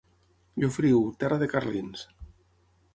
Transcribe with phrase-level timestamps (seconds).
[0.63, 2.09] Llofriu, terra de carlins.